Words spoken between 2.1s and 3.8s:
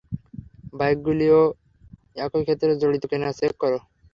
একই ক্ষেত্রে জড়িত কিনা চেক কর।